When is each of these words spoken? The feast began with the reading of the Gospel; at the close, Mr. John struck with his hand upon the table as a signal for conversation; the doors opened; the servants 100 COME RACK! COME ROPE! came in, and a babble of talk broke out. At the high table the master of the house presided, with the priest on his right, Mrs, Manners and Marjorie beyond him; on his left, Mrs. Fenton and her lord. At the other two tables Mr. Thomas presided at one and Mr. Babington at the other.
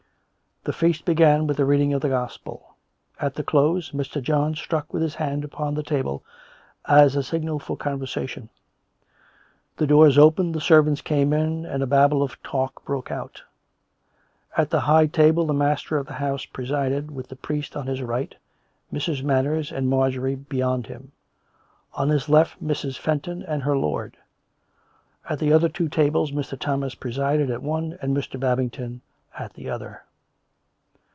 The 0.63 0.73
feast 0.73 1.05
began 1.05 1.47
with 1.47 1.57
the 1.57 1.65
reading 1.65 1.91
of 1.91 2.01
the 2.01 2.09
Gospel; 2.09 2.75
at 3.19 3.33
the 3.33 3.41
close, 3.43 3.93
Mr. 3.93 4.21
John 4.21 4.53
struck 4.53 4.93
with 4.93 5.01
his 5.01 5.15
hand 5.15 5.43
upon 5.43 5.73
the 5.73 5.81
table 5.81 6.23
as 6.85 7.15
a 7.15 7.23
signal 7.23 7.57
for 7.57 7.75
conversation; 7.75 8.47
the 9.77 9.87
doors 9.87 10.19
opened; 10.19 10.53
the 10.53 10.61
servants 10.61 11.01
100 11.01 11.03
COME 11.25 11.31
RACK! 11.33 11.39
COME 11.39 11.41
ROPE! 11.41 11.49
came 11.55 11.65
in, 11.65 11.73
and 11.73 11.81
a 11.81 11.87
babble 11.87 12.21
of 12.21 12.43
talk 12.43 12.85
broke 12.85 13.09
out. 13.09 13.41
At 14.55 14.69
the 14.69 14.81
high 14.81 15.07
table 15.07 15.47
the 15.47 15.53
master 15.55 15.97
of 15.97 16.05
the 16.05 16.13
house 16.13 16.45
presided, 16.45 17.09
with 17.09 17.29
the 17.29 17.35
priest 17.35 17.75
on 17.75 17.87
his 17.87 18.03
right, 18.03 18.35
Mrs, 18.93 19.23
Manners 19.23 19.71
and 19.71 19.89
Marjorie 19.89 20.35
beyond 20.35 20.85
him; 20.85 21.11
on 21.95 22.09
his 22.09 22.29
left, 22.29 22.63
Mrs. 22.63 22.99
Fenton 22.99 23.41
and 23.41 23.63
her 23.63 23.75
lord. 23.75 24.15
At 25.27 25.39
the 25.39 25.53
other 25.53 25.69
two 25.69 25.89
tables 25.89 26.31
Mr. 26.31 26.55
Thomas 26.55 26.93
presided 26.93 27.49
at 27.49 27.63
one 27.63 27.97
and 27.99 28.15
Mr. 28.15 28.39
Babington 28.39 29.01
at 29.35 29.53
the 29.55 29.67
other. 29.67 30.03